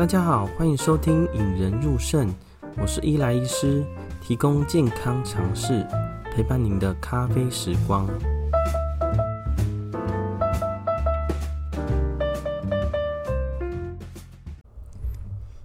[0.00, 2.26] 大家好，欢迎收听《引人入胜》，
[2.80, 3.84] 我是伊莱医师，
[4.22, 5.86] 提供健康常识，
[6.32, 8.08] 陪伴您的咖啡时光。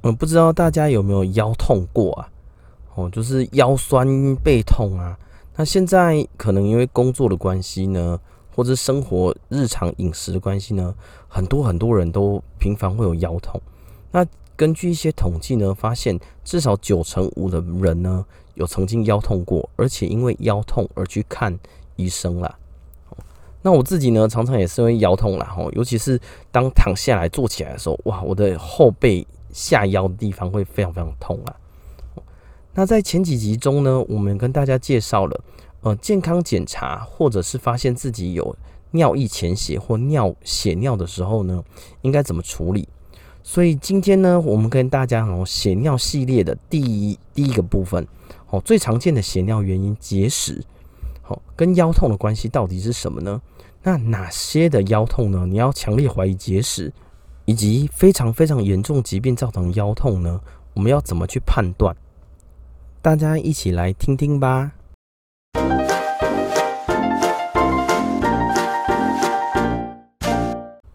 [0.02, 2.28] 我不知道大家有没有腰痛过啊？
[2.96, 5.18] 哦，就是腰酸背痛啊。
[5.56, 8.20] 那现在可能因为工作的关系呢，
[8.54, 10.94] 或者生活日常饮食的关系呢，
[11.30, 13.62] 很多很多人都频繁会有腰痛。
[14.16, 21.60] 那根据一些统计呢，发现至少九成五的人呢有曾经腰痛过，而且因为腰痛而去看
[21.98, 22.58] 医生啦。
[23.62, 26.18] 那我自己呢，常常也是因为腰痛啦，吼，尤其是
[26.50, 31.54] 当躺下来坐起来的时候，哇，我的后背下腰的地方会非常非常痛啊。
[32.74, 35.44] 那在前几集中呢，我们跟大家介绍了，
[35.82, 38.56] 呃，健康检查或者是发现自己有
[38.92, 41.62] 尿液潜血或尿血尿的时候呢，
[42.02, 42.88] 应该怎么处理？
[43.48, 48.06] 所以今天呢，我们跟大家哦，血尿系列的第一第一个部分，
[48.50, 50.60] 哦，最常见的血尿原因结石，
[51.22, 53.40] 好，跟腰痛的关系到底是什么呢？
[53.84, 55.46] 那哪些的腰痛呢？
[55.46, 56.92] 你要强烈怀疑结石，
[57.46, 60.42] 以及非常非常严重疾病造成腰痛呢？
[60.74, 61.96] 我们要怎么去判断？
[63.04, 64.72] 大家一起来听听吧。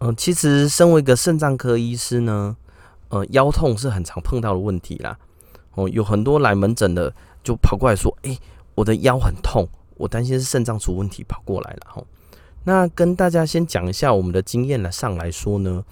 [0.03, 2.57] 嗯，其实身为一个肾脏科医师呢，
[3.09, 5.15] 呃，腰痛是很常碰到的问题啦。
[5.75, 8.39] 哦，有很多来门诊的就跑过来说：“诶，
[8.73, 12.07] 我的腰很痛，我担心是肾脏出问题跑过来了。”吼，
[12.63, 15.85] 那跟大家先讲一下我们的经验来上来说呢，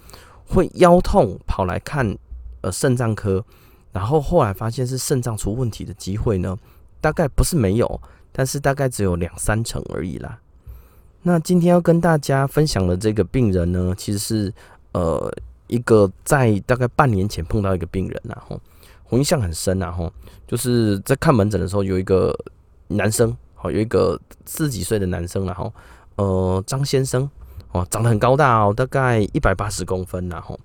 [0.44, 2.18] 会腰痛跑来看
[2.62, 3.44] 呃肾脏科。
[3.92, 6.56] 然后后来发现是肾脏出问题的机会呢，
[7.00, 8.00] 大概不是没有，
[8.32, 10.40] 但是大概只有两三成而已啦。
[11.22, 14.52] 那今天要跟大家分享的这个病人呢，其实是
[14.92, 15.32] 呃
[15.66, 18.60] 一个在大概半年前碰到一个病人，然后
[19.08, 20.12] 我印象很深，然后
[20.46, 22.34] 就是在看门诊的时候，有一个
[22.88, 25.72] 男生，好有一个十几岁的男生，然后
[26.16, 27.28] 呃张先生
[27.72, 30.58] 哦，长得很高大哦，大概一百八十公分，然后。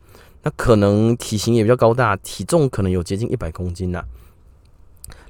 [0.48, 4.06] 那可能体型也比较高大，体重可能有接近一百公斤呐。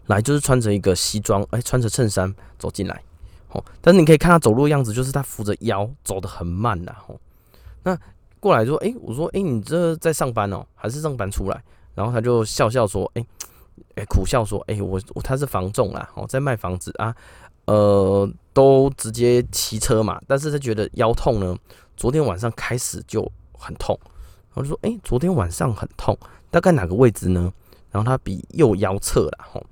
[0.08, 3.02] 来就是穿着一个西装，哎，穿着衬衫走进来，
[3.55, 7.19] 哦，但是你可以看他走路的样子，就是他扶着腰走得很慢呐，吼。
[7.83, 7.97] 那
[8.39, 11.63] 过来说，哎，我说，哎，你这在上班哦，还是上班出来？
[11.93, 13.25] 然后他就笑笑说，哎，
[13.95, 17.16] 哎，苦笑说，哎，我我他是房仲啦，哦，在卖房子啊，
[17.66, 21.57] 呃，都直接骑车嘛，但是他觉得腰痛呢，
[21.95, 23.97] 昨天晚上开始就很痛。
[24.53, 26.17] 我就说，哎、昨天晚上很痛，
[26.49, 27.51] 大概哪个位置呢？
[27.91, 29.63] 然后他比右腰侧了，吼，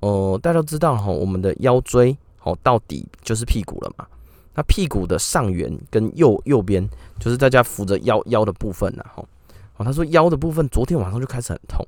[0.00, 4.06] 呃，大家都知道哈，我们的腰椎，哦，到底就是屁股了嘛。
[4.54, 6.86] 那屁股的上缘跟右右边，
[7.18, 9.26] 就是大家扶着腰腰的部分了，吼。
[9.76, 11.82] 哦，他说腰的部分昨天晚上就开始很痛，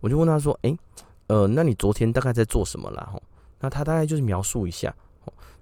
[0.00, 0.78] 我就问他说，哎、欸，
[1.26, 3.08] 呃，那你昨天大概在做什么啦？
[3.12, 3.20] 吼，
[3.58, 4.94] 那他大概就是描述一下，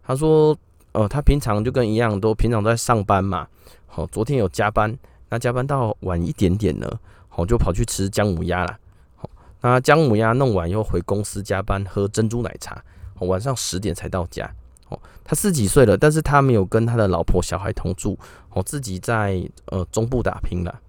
[0.04, 0.54] 他说，
[0.92, 3.48] 呃，他平常就跟一样，都平常都在上班嘛，
[3.86, 4.94] 好，昨天有加班。
[5.30, 6.86] 那加班到晚一点点呢，
[7.30, 8.78] 好，就跑去吃姜母鸭了。
[9.16, 9.30] 好，
[9.62, 12.84] 那姜母鸭弄完又回公司加班，喝珍珠奶茶。
[13.26, 14.50] 晚上十点才到家。
[14.88, 18.18] 哦，他四几岁了，但是他没有跟他的老婆小孩同住，
[18.50, 20.80] 哦，自己在呃中部打拼了。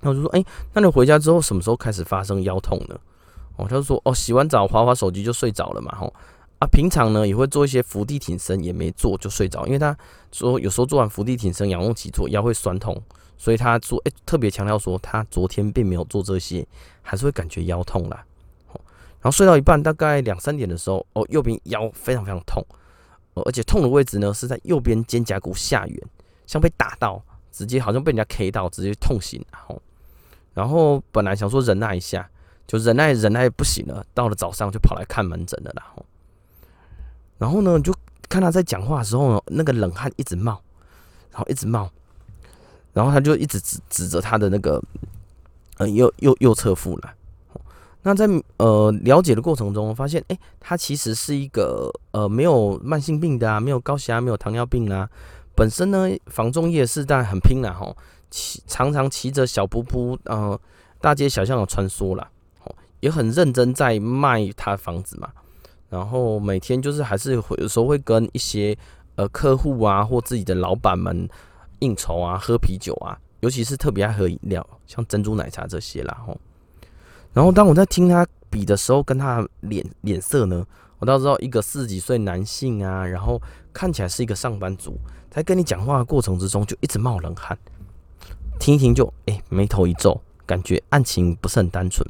[0.00, 2.98] 那我就说，哎，那你回家之后什么时候开始发生腰痛呢？
[3.56, 5.94] 哦，他就说，哦，洗完澡滑滑手机就睡着了嘛。
[5.96, 6.12] 吼。
[6.58, 9.96] 啊，平常呢也会做一些伏地挺身，也没做就睡着，因为他
[10.30, 12.96] 说有时候做完伏地挺身、仰卧起坐腰会酸痛，
[13.36, 16.64] 所以他做诶、欸、特别强调说他昨天并没有做这些，
[17.02, 18.24] 还是会感觉腰痛啦。
[19.22, 22.60] 然后睡到一半，大概两三点的时候，哦，右边腰非常非常痛，
[23.34, 26.02] 而且痛的位置呢是在右边肩胛骨下缘，
[26.44, 27.22] 像被打到，
[27.52, 29.40] 直接好像被人家 K 到，直接痛醒。
[29.52, 29.82] 然后，
[30.54, 32.28] 然后本来想说忍耐一下，
[32.66, 36.04] 就忍耐忍耐不行了，到了早上就跑来看门诊了然后。
[37.38, 37.94] 然后呢，就
[38.28, 40.60] 看他在讲话的时候呢，那个冷汗一直冒，
[41.30, 41.88] 然后一直冒，
[42.92, 44.82] 然后他就一直指指着他的那个
[45.78, 47.14] 呃右右右侧腹了。
[48.04, 48.26] 那在
[48.56, 55.08] 呃了解的过程中，发现哎，他其实是一个呃没有慢性病的啊，没有高血压，没有糖尿病啊。
[55.54, 57.94] 本身呢，房仲业是当然很拼了哈，
[58.30, 60.58] 骑常常骑着小噗噗呃
[61.00, 62.28] 大街小巷的穿梭啦，
[63.00, 65.30] 也很认真在卖他房子嘛。
[65.88, 68.76] 然后每天就是还是会有时候会跟一些
[69.14, 71.28] 呃客户啊或自己的老板们
[71.80, 76.36] 应酬啊喝啤酒啊，尤其是特别爱喝饮料，像珍珠奶茶这些啦吼。
[77.32, 80.66] 然后当我在听他比的时候，跟他脸脸色呢，
[80.98, 83.40] 我倒知道一个四十几岁男性啊，然后
[83.72, 84.98] 看起来是一个上班族，
[85.30, 87.56] 在跟你讲话的过程之中就一直冒冷汗，
[88.60, 92.06] 听一听就哎眉头一皱，感觉案情不是很单纯，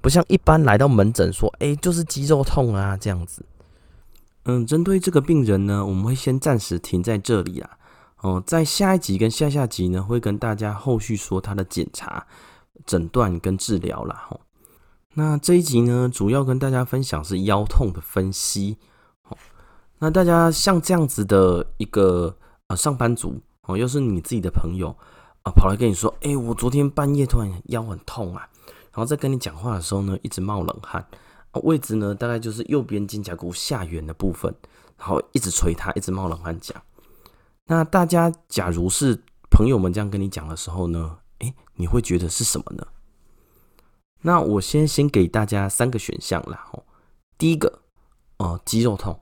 [0.00, 3.44] 不像一般来到门诊说，哎，就是肌肉痛啊这样子。
[4.44, 7.70] 嗯，针对这个病人呢，我们会先暂时停在这里啊。
[8.20, 12.24] 哦，在下一集跟下下集呢，会跟大家后续说他的检查、
[12.86, 14.24] 诊断跟治疗啦。
[14.28, 14.40] 吼，
[15.18, 18.76] 那这一集呢，主要跟大家分享是腰痛的分析。
[19.24, 19.38] 哦，
[19.98, 22.36] 那大家像这样子的一个
[22.66, 24.94] 呃上班族哦，又是你自己的朋友
[25.42, 28.46] 啊，跑来跟你说，哎，我昨天半夜突然腰很痛啊，
[28.92, 31.06] 然后在跟你讲话的时候呢，一直冒冷汗，
[31.62, 34.54] 位置呢大概就是右边肩胛骨下缘的部分，
[34.98, 36.76] 然后一直捶他，一直冒冷汗讲。
[37.64, 39.18] 那大家，假如是
[39.50, 42.86] 朋友们这样跟你讲的时候呢，诶，你会觉得是什么呢？
[44.22, 46.66] 那我先先给大家三个选项啦。
[46.72, 46.84] 哦，
[47.38, 47.80] 第一个，
[48.38, 49.20] 呃，肌肉痛，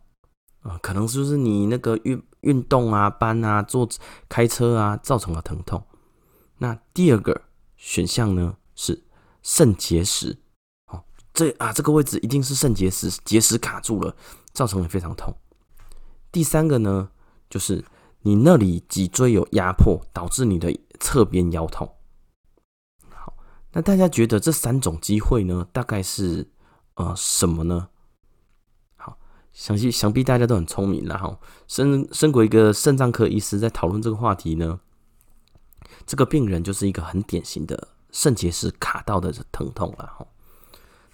[0.61, 3.89] 啊、可能就是你那个运运动啊、搬啊、坐
[4.29, 5.85] 开车啊造成了疼痛。
[6.59, 7.43] 那第二个
[7.77, 9.05] 选项呢是
[9.43, 10.39] 肾结石，
[10.93, 14.17] 哦，这啊这个位置一定是肾结石，结石卡住了，
[14.53, 15.35] 造成了非常痛。
[16.31, 17.11] 第三个呢
[17.49, 17.85] 就是。
[18.27, 21.87] 你那里脊椎有压迫，导致你的侧边腰痛。
[23.75, 26.49] 那大家觉得这三种机会呢，大概是
[26.95, 27.89] 呃什么呢？
[28.97, 29.19] 好，
[29.53, 31.37] 想必想必大家都很聪明了哈。
[31.67, 34.79] 身身为一个肾脏科医师，在讨论这个话题呢，
[36.07, 40.27] 这个病人就是一个很典型的肾结石卡到的疼痛了哈。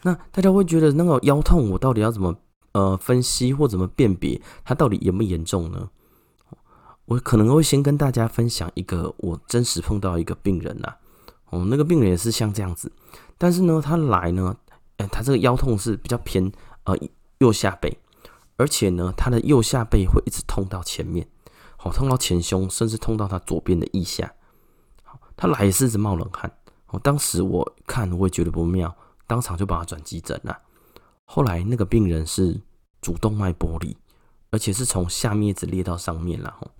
[0.02, 2.36] 那大家会觉得那个腰痛，我到底要怎么
[2.72, 5.88] 呃分析或怎么辨别它到底严不严重呢？
[7.06, 10.96] 我可能会先跟大家分享一个我真实碰到一个病人呐、啊，
[11.50, 12.90] 哦，那个病人也是像这样子，
[13.36, 14.56] 但是呢，他来呢，
[14.96, 16.50] 哎，他这个腰痛是比较偏
[16.84, 16.96] 呃
[17.38, 17.98] 右下背，
[18.56, 21.26] 而且呢，他的右下背会一直痛到前面，
[21.76, 24.32] 好，痛到前胸，甚至痛到他左边的腋下，
[25.36, 26.50] 他来也是一直冒冷汗，
[26.88, 28.94] 哦，当时我看我也觉得不妙，
[29.26, 30.56] 当场就把他转急诊了，
[31.24, 32.60] 后来那个病人是
[33.00, 33.96] 主动脉剥离，
[34.50, 36.70] 而且是从下面一直裂到上面了，吼。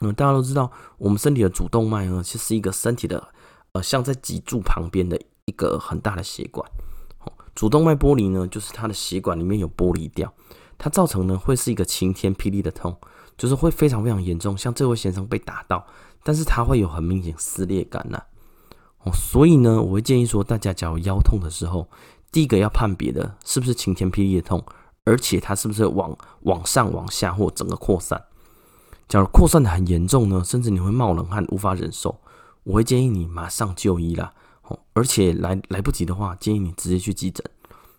[0.00, 3.28] 那，大家都知道，我们身体的主动脉呢，其实是一个身体的，
[3.74, 6.68] 呃，像在脊柱旁边的一个很大的血管。
[7.24, 10.32] 哦，主动脉剥离呢，就是它的血管里面有剥离掉，
[10.78, 12.96] 它造成呢会是一个晴天霹雳的痛，
[13.36, 15.84] 就是会非常非常严重，像这位先生被打到，
[16.22, 18.22] 但是他会有很明显撕裂感呐。
[19.00, 21.88] 哦，所以呢，我会建议说，大家假如腰痛的时候，
[22.30, 24.64] 第一个要判别的是不是晴天霹雳的痛，
[25.04, 28.22] 而且它是不是往往上、往下或整个扩散。
[29.08, 32.18] 假如扩散的很严重呢，甚至你会冒冷汗，无法忍受，
[32.64, 34.34] 我会建议你马上就医啦。
[34.62, 37.44] 哦，而且来来不及的话，建议你直接去急诊，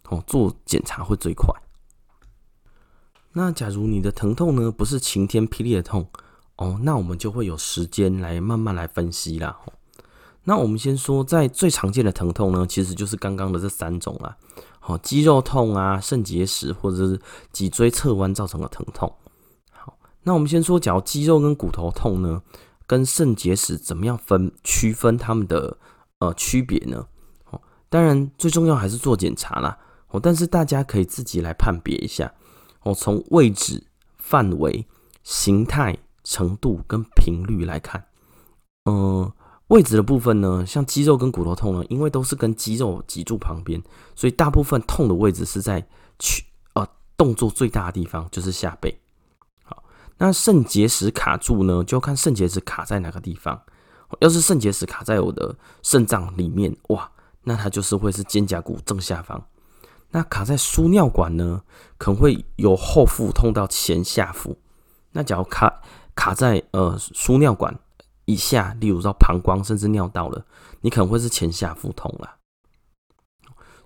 [0.09, 1.53] 哦，做检查会最快。
[3.33, 6.09] 那假如你的疼痛呢，不是晴天霹雳的痛，
[6.55, 9.59] 哦，那我们就会有时间来慢慢来分析啦。
[9.65, 9.73] 哦，
[10.45, 14.37] 那我们先说，在最常见的疼痛呢，其实就是刚刚的这三种啦。
[14.87, 17.19] 哦，肌肉痛啊，肾结石或者是
[17.51, 19.13] 脊椎侧弯造成的疼痛。
[19.71, 22.41] 好那我们先说，假如肌肉跟骨头痛呢，
[22.87, 25.77] 跟肾结石怎么样分区分它们的
[26.19, 27.07] 呃区别呢？
[27.49, 29.77] 哦，当然最重要还是做检查啦。
[30.09, 32.33] 哦，但是大家可以自己来判别一下。
[32.81, 33.83] 哦，从位置、
[34.17, 34.85] 范围、
[35.23, 38.05] 形态、程度跟频率来看，
[38.85, 39.31] 嗯、
[39.67, 43.81] 位置的部分呢，像肌肉跟骨头痛呢，因为都是跟肌肉脊柱旁边，
[44.15, 45.85] 所以大部分痛的位置是在
[46.19, 48.95] 区呃动作最大的地方，就是下背。
[50.17, 53.61] 那肾结石卡住呢，就看肾结石卡在哪个地方。
[54.19, 57.11] 要是肾结石卡在我的肾脏里面，哇，
[57.43, 59.45] 那它就是会是肩胛骨正下方。
[60.11, 61.63] 那卡在输尿管呢，
[61.97, 64.57] 可能会由后腹痛到前下腹。
[65.11, 65.81] 那假如卡
[66.15, 67.77] 卡在呃输尿管
[68.25, 70.45] 以下，例如说膀胱甚至尿道了，
[70.81, 72.37] 你可能会是前下腹痛啦。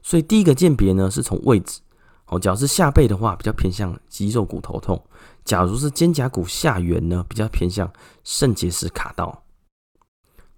[0.03, 1.79] 所以第一个鉴别呢，是从位置。
[2.29, 5.03] 哦，假如是下背的话，比较偏向肌肉骨头痛。
[5.43, 7.91] 假如是肩胛骨下缘呢，比较偏向
[8.23, 9.43] 肾结石卡到。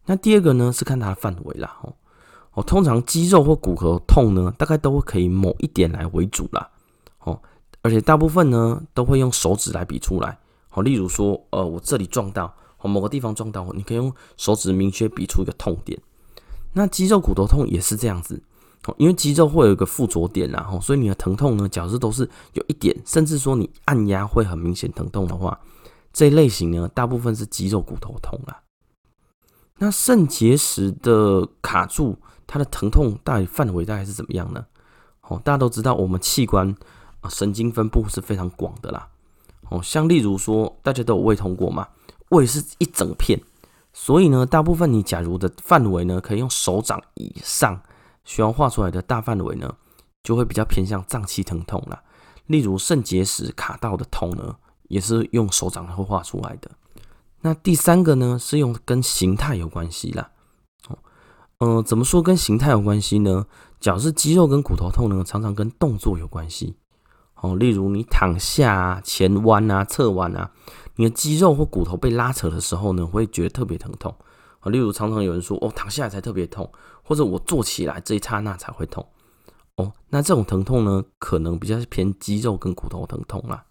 [0.05, 1.77] 那第二个呢，是看它的范围啦。
[1.81, 1.93] 哦，
[2.53, 6.69] 哦，通常肌肉或骨骼痛呢，大概都可以某一点来为主啦。
[7.19, 7.39] 哦，
[7.81, 10.37] 而且大部分呢，都会用手指来比出来。
[10.73, 15.97] 哦，例如说，呃，我这里撞到，哦，某个地方撞到，你可以用手指明确比出一个痛点。
[16.73, 18.43] 那肌肉骨头痛也是这样子。
[18.97, 25.59] 因为肌肉会有一个附着点，然后所以你的疼痛呢，假设都是有一点，甚至说你按压会很明显疼痛的话，
[26.11, 28.61] 这类型呢，大部分是肌肉骨头痛啦。
[29.77, 34.65] 那肾结石的卡住，它的疼痛大概范围大概是怎么样呢？
[35.27, 36.75] 哦，大家都知道我们器官
[37.21, 39.07] 啊神经分布是非常广的啦。
[39.69, 41.87] 哦，像例如说大家都有胃痛过嘛，
[42.29, 43.39] 胃是一整片，
[43.93, 47.81] 所以呢，大部分你假如的范围呢，可以用手掌以上
[48.23, 49.75] 需要画出来的大范围呢，
[50.23, 52.01] 就会比较偏向脏器疼痛了。
[52.47, 54.55] 例如肾结石卡到的痛呢，
[54.89, 56.69] 也是用手掌会画出来的。
[57.41, 60.29] 那第三个呢，是用跟形态有关系啦。
[60.87, 60.97] 哦，
[61.57, 63.45] 呃，怎么说跟形态有关系呢？
[63.79, 66.75] 假如是肌肉跟骨头痛呢，常常跟动作有关系。
[67.35, 70.51] 哦，例如你躺下啊、前弯啊、侧弯啊，
[70.97, 74.13] 你的肌肉或骨头被拉扯的时候呢，会觉得特别疼痛。
[74.61, 76.71] 啊，例如常常有人说，哦，躺下来才特别痛，
[77.03, 79.05] 或者我坐起来这一刹那才会痛。
[79.75, 83.65] 哦，那这种疼痛呢，可能比较偏肌肉跟骨头疼痛啦。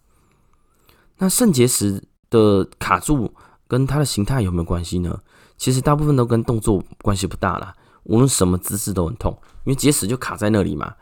[1.17, 3.33] 那肾结石的卡住
[3.67, 5.21] 跟它的形态有没有关系呢？
[5.57, 7.75] 其实大部分都跟动作关系不大啦。
[8.03, 10.95] 无论什么姿势都很痛，因为结石就卡在那里嘛。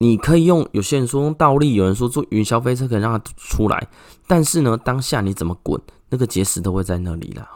[0.00, 3.88] 你可以用，有些人说用倒立，有人说坐云霄飞车可以让它出来，
[4.28, 7.50] 但是呢，当下你怎么滚，那个结石都会在那里啦。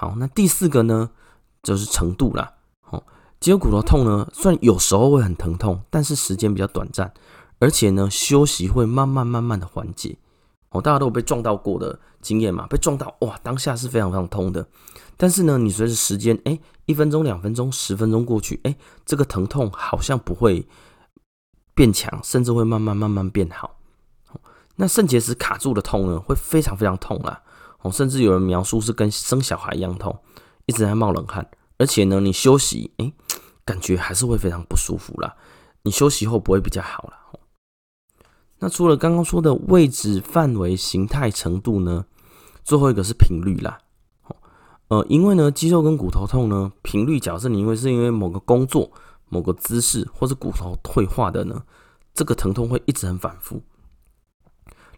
[0.00, 1.10] 好，那第四个呢，
[1.60, 2.54] 就是程度啦。
[3.40, 7.12] 肌肉骨头痛呢，虽然有时候会很疼痛，但是时间比较短暂，
[7.58, 10.16] 而且呢，休息会慢慢慢慢的缓解。
[10.70, 12.64] 哦，大家都有被撞到过的经验嘛？
[12.68, 14.64] 被撞到哇，当下是非常非常痛的。
[15.16, 20.68] 但是呢，你随着时间，哎，一分钟、两分钟、十分钟过去，哎，这个疼痛好像不会
[21.74, 23.74] 变强，甚至会慢慢慢慢变好。
[24.76, 27.42] 那肾结石卡住的痛呢，会非常非常痛啊！
[27.82, 30.18] 哦，甚至有人描述是跟生小孩一样痛，
[30.66, 31.48] 一直在冒冷汗。
[31.78, 33.12] 而且呢，你休息，哎，
[33.64, 35.36] 感觉还是会非常不舒服啦。
[35.82, 37.14] 你休息后不会比较好啦。
[38.58, 42.04] 那除了刚刚说的位置、范围、形态、程度呢，
[42.64, 43.78] 最后一个是频率啦。
[44.88, 48.90] 呃，因为呢，肌肉跟骨头痛呢，频率，假设你因为是因为某个工作、
[49.28, 51.62] 某个姿势或者骨头退化的呢，
[52.12, 53.62] 这个疼痛会一直很反复。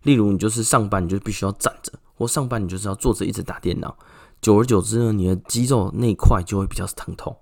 [0.03, 3.97] 例如，你就是上班，你就必须要站着；或上班，你就是要坐着一直打电脑。
[4.43, 7.35] 久而久之呢，你的肌肉那块就会比较疼痛，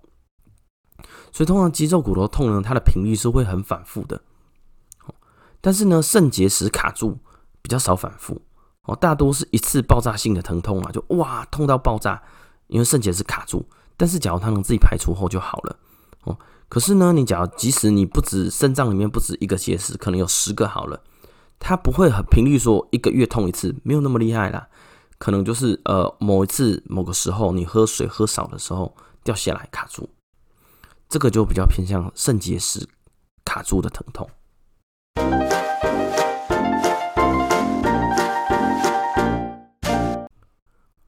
[1.32, 4.20] 所以通常肌肉骨头痛呢，它的频率是会很反复的。
[5.60, 7.18] 但是呢，肾结石卡住
[7.60, 8.40] 比较少反复
[8.84, 12.22] 哦，大多是一次爆炸性的疼痛啊，就哇痛到爆炸，
[12.68, 13.68] 因为肾结石卡住。
[13.96, 15.76] 但是假如它能自己排除后就好了
[16.22, 16.38] 哦。
[16.68, 21.02] 可是呢，你假如即使你不止肾脏里面不止一个结石，可能有十个好了，
[21.58, 24.68] 它不会很频率说一个月痛一次，没有那么厉害啦。
[25.18, 30.08] 可能就是呃某一次某个时候你喝水喝少的时候掉下来卡住，
[31.08, 32.88] 这个就比较偏向肾结石
[33.44, 34.30] 卡住的疼痛。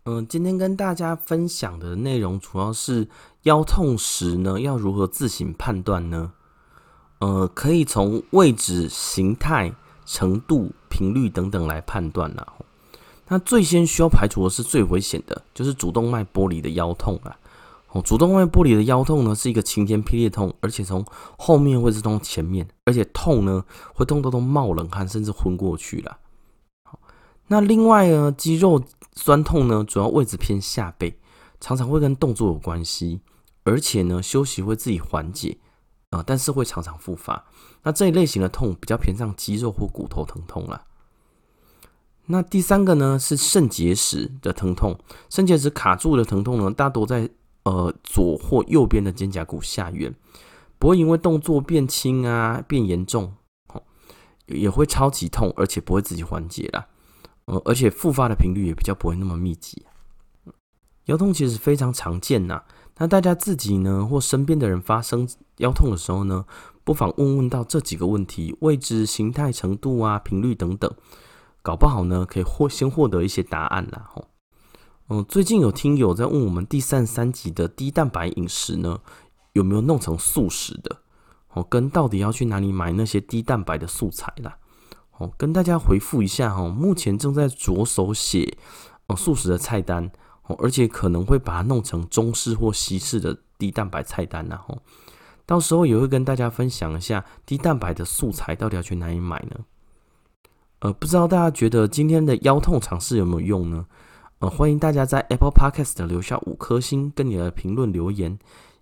[0.05, 3.07] 嗯、今天跟大家分享的内容主要是
[3.43, 6.33] 腰痛时呢要如何自行判断呢？
[7.21, 9.73] 呃，可以从位置、形态、
[10.05, 12.47] 程度、频率等等来判断啦。
[13.29, 17.37] 那最先需要排除的是最危险的，就是主动脉剥离的腰痛啊。
[17.93, 21.05] 哦，主动脉剥离的腰痛呢，是一个晴天霹雳痛，而且从
[21.37, 23.65] 后面会是从前面，而且痛呢
[23.95, 26.19] 会痛到都冒冷汗，甚至昏过去了。
[26.85, 26.99] 好，
[27.49, 28.81] 那另外呢，肌肉
[29.15, 31.17] 酸痛呢，主要位置偏下背，
[31.61, 33.21] 常常会跟动作有关系，
[33.65, 35.59] 而且呢休息会自己缓解
[36.11, 37.45] 啊，但是会常常复发。
[37.83, 40.87] 那这一类型的痛比较偏向肌肉或骨头疼痛了。
[42.27, 44.99] 那第三个呢是肾结石的疼痛，
[45.29, 47.29] 肾结石卡住的疼痛呢，大多在
[47.65, 50.15] 呃左或右边的肩胛骨下缘，
[50.79, 53.35] 不会因为动作变轻啊变严重，
[53.73, 53.83] 哦，
[54.47, 56.87] 也会超级痛，而且不会自己缓解啦，
[57.47, 59.85] 呃，而且复发的频率也比较不会那么密集。
[61.07, 62.63] 腰痛其实非常常见呐，
[62.99, 65.29] 那大家自己呢或身边的人发生
[65.61, 66.45] 腰痛的时候呢，
[66.85, 70.93] 不妨问问到这几个问题：位置、形态、程度啊、频率等等。
[71.63, 74.09] 搞不好呢，可以获先获得一些答案啦。
[74.13, 74.29] 吼，
[75.11, 79.01] 嗯，最近有听友在问我们第三三集的低蛋白饮食呢，
[79.53, 80.97] 有没有弄成素食的？
[81.53, 84.57] 哦，跟到底要去哪里买那些低蛋白的素材啦？
[85.19, 88.57] 哦，跟大家回复一下哈，目前正在着手写
[89.09, 90.11] 哦素食的菜单
[90.47, 94.65] 哦，而且可能会把它弄成中式或西式的低蛋白菜单啦。
[94.67, 94.79] 吼，
[95.51, 99.57] 到时候也会跟大家分享一下低蛋白的素材到底要去哪里买呢？
[100.79, 103.85] 呃，不知道大家觉得今天的腰痛尝试有没有用呢？
[104.39, 108.39] 呃，欢迎大家在 Apple Podcast 留下五颗星跟你的评论留言，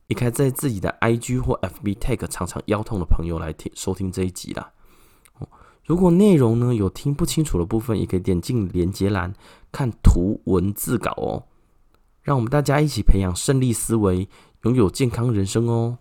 [0.09, 4.71] 也可以在自己的 IG 或 FB tag 常常腰痛的朋友来听收听这一集啦。
[5.39, 5.49] 哦，
[5.87, 9.33] 如果内容呢有听不清楚的部分，也可以点进连接栏
[9.73, 11.45] 看图文字稿哦。
[12.29, 14.29] 让我们大家一起培养胜利思维，
[14.65, 15.97] 拥有健康人生哦。